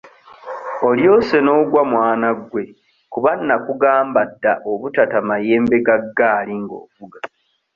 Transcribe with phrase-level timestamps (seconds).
[0.89, 2.63] Olyose n'ogwa mwana gwe
[3.13, 7.19] kuba nnakugamba dda obutata mayembe ga ggaali ng'ovuga.